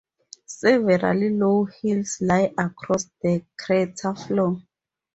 Several 0.47 1.15
low 1.29 1.65
hills 1.65 2.17
lie 2.21 2.51
across 2.57 3.07
the 3.21 3.45
crater 3.55 4.15
floor. 4.15 4.59